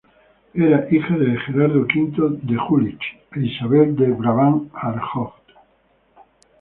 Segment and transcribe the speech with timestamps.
[0.55, 3.05] Era hija de Gerardo V de Jülich
[3.35, 5.43] e Isabel de Brabant-Aarschot.